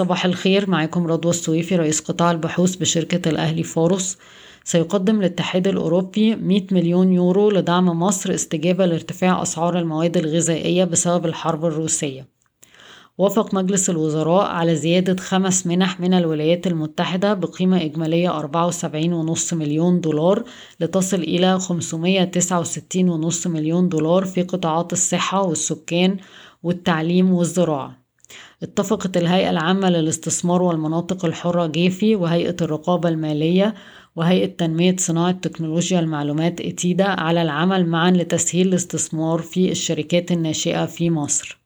[0.00, 4.18] صباح الخير معكم رضوى السويفي رئيس قطاع البحوث بشركة الأهلي فاروس.
[4.64, 11.64] سيقدم الاتحاد الأوروبي 100 مليون يورو لدعم مصر استجابة لارتفاع أسعار المواد الغذائية بسبب الحرب
[11.64, 12.28] الروسية.
[13.18, 20.44] وافق مجلس الوزراء على زيادة خمس منح من الولايات المتحدة بقيمة إجمالية 74.5 مليون دولار
[20.80, 26.16] لتصل إلى 569.5 مليون دولار في قطاعات الصحة والسكان
[26.62, 27.99] والتعليم والزراعة.
[28.62, 33.74] اتفقت الهيئة العامة للاستثمار والمناطق الحرة جيفي وهيئة الرقابة المالية
[34.16, 41.10] وهيئة تنمية صناعة تكنولوجيا المعلومات إتيدا على العمل معا لتسهيل الاستثمار في الشركات الناشئة في
[41.10, 41.59] مصر.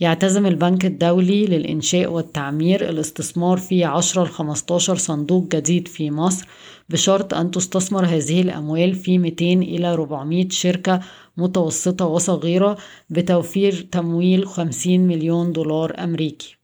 [0.00, 6.46] يعتزم البنك الدولي للإنشاء والتعمير الاستثمار في 10 ل 15 صندوق جديد في مصر
[6.88, 11.00] بشرط أن تستثمر هذه الأموال في 200 إلى 400 شركة
[11.36, 12.76] متوسطة وصغيرة
[13.10, 16.55] بتوفير تمويل 50 مليون دولار أمريكي.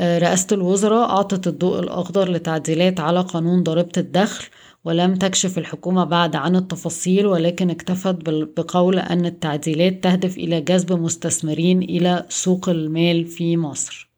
[0.00, 4.46] رئاسة الوزراء أعطت الضوء الأخضر لتعديلات على قانون ضريبة الدخل
[4.84, 8.16] ولم تكشف الحكومة بعد عن التفاصيل ولكن اكتفت
[8.56, 14.08] بقول أن التعديلات تهدف إلى جذب مستثمرين إلى سوق المال في مصر.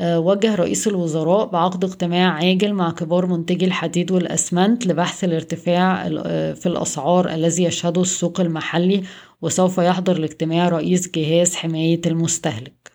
[0.00, 6.08] وجه رئيس الوزراء بعقد اجتماع عاجل مع كبار منتجي الحديد والأسمنت لبحث الارتفاع
[6.54, 9.02] في الأسعار الذي يشهده السوق المحلي
[9.42, 12.93] وسوف يحضر الاجتماع رئيس جهاز حماية المستهلك.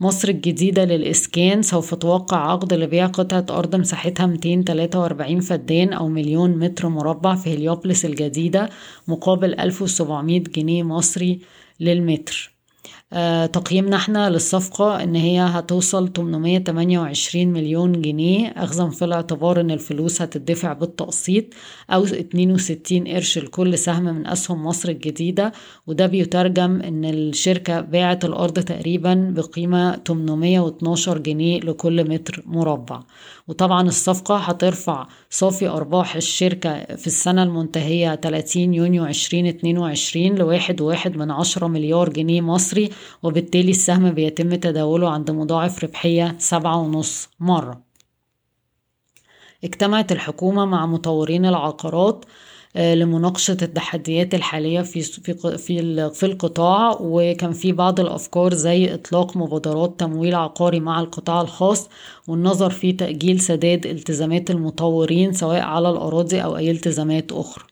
[0.00, 6.88] مصر الجديدة للإسكان سوف توقع عقد لبيع قطعة أرض مساحتها 243 فدان أو مليون متر
[6.88, 8.70] مربع في هليوبلس الجديدة
[9.08, 11.40] مقابل 1700 جنيه مصري
[11.80, 12.52] للمتر.
[13.52, 20.72] تقييمنا إحنا للصفقة ان هي هتوصل 828 مليون جنيه اخذا في الاعتبار ان الفلوس هتدفع
[20.72, 21.44] بالتقسيط
[21.90, 25.52] أو 62 قرش لكل سهم من اسهم مصر الجديدة.
[25.86, 33.00] وده بيترجم ان الشركة باعت الأرض تقريبا بقيمة 812 جنيه لكل متر مربع.
[33.48, 41.30] وطبعا الصفقة هترفع صافي أرباح الشركة في السنة المنتهية 30 يونيو 2022 لواحد واحد من
[41.30, 42.90] عشرة مليار جنيه مصري
[43.22, 47.80] وبالتالي السهم بيتم تداوله عند مضاعف ربحية سبعة ونص مرة
[49.64, 52.24] اجتمعت الحكومة مع مطورين العقارات
[52.76, 60.00] لمناقشة التحديات الحالية في في في في القطاع وكان في بعض الأفكار زي إطلاق مبادرات
[60.00, 61.88] تمويل عقاري مع القطاع الخاص
[62.28, 67.64] والنظر في تأجيل سداد التزامات المطورين سواء على الأراضي أو أي التزامات أخرى.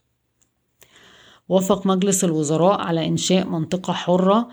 [1.48, 4.48] وافق مجلس الوزراء على إنشاء منطقة حرة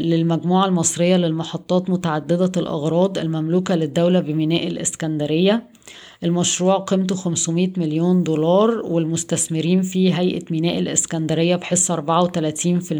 [0.00, 5.70] للمجموعة المصرية للمحطات متعددة الأغراض المملوكة للدولة بميناء الإسكندرية.
[6.24, 12.92] المشروع قيمته 500 مليون دولار والمستثمرين فيه هيئة ميناء الإسكندرية بحصة 34%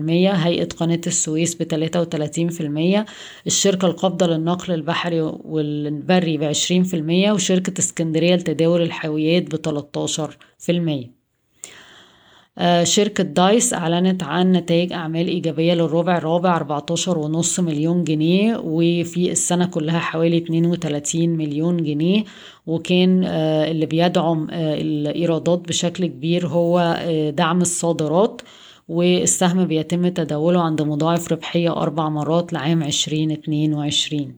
[0.46, 3.06] هيئة قناة السويس ب 33%
[3.46, 9.80] الشركة القابضة للنقل البحري والبري ب 20% وشركة إسكندرية لتداول الحاويات ب
[10.66, 11.19] 13%
[12.82, 19.66] شركة دايس أعلنت عن نتائج أعمال إيجابية للربع الرابع 14 ونص مليون جنيه وفي السنة
[19.66, 22.24] كلها حوالي 32 مليون جنيه.
[22.66, 26.96] وكان اللي بيدعم الإيرادات بشكل كبير هو
[27.36, 28.42] دعم الصادرات
[28.88, 34.34] والسهم بيتم تداوله عند مضاعف ربحية أربع مرات لعام 2022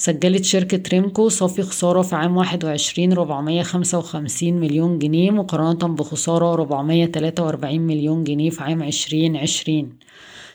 [0.00, 5.94] سجلت شركة ريمكو صافي خسارة في عام واحد وعشرين ربعمية خمسة وخمسين مليون جنيه مقارنة
[5.94, 9.98] بخسارة ربعمية تلاتة وأربعين مليون جنيه في عام عشرين عشرين.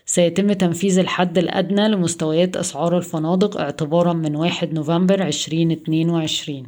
[0.05, 6.65] سيتم تنفيذ الحد الأدنى لمستويات أسعار الفنادق اعتبارا من واحد نوفمبر عشرين اتنين وعشرين.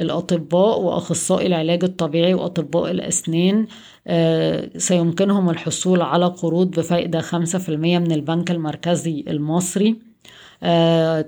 [0.00, 3.66] الأطباء وأخصائي العلاج الطبيعي وأطباء الأسنان
[4.78, 10.13] سيمكنهم الحصول على قروض بفائدة خمسة في المية من البنك المركزي المصري.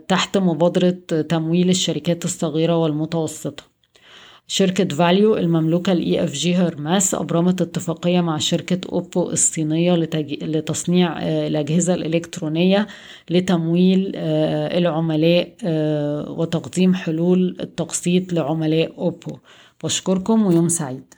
[0.08, 0.90] تحت مبادرة
[1.28, 3.62] تمويل الشركات الصغيرة والمتوسطة
[4.48, 9.94] شركة valU المملوكة ل EFG Hermes أبرمت اتفاقية مع شركة Oppo الصينية.
[10.42, 12.86] لتصنيع الأجهزة الإلكترونية
[13.30, 15.54] لتمويل العملاء
[16.38, 19.38] وتقديم حلول التقسيط لعملاء أوبو
[19.84, 21.14] بشكركم ويوم سعيد